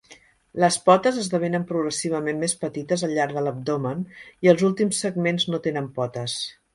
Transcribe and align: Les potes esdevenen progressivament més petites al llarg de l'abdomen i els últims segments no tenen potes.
Les 0.61 0.75
potes 0.85 1.17
esdevenen 1.23 1.65
progressivament 1.71 2.41
més 2.43 2.55
petites 2.63 3.03
al 3.07 3.13
llarg 3.17 3.37
de 3.39 3.43
l'abdomen 3.49 4.01
i 4.47 4.51
els 4.55 4.65
últims 4.71 5.03
segments 5.05 5.47
no 5.55 5.61
tenen 5.67 5.91
potes. 5.99 6.39